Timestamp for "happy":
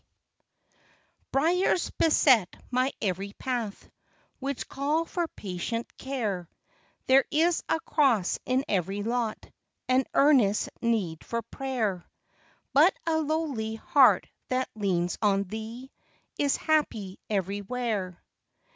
16.57-17.19